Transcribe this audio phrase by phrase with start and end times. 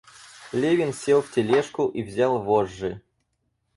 [0.51, 3.03] Левин сел в тележку и взял вожжи.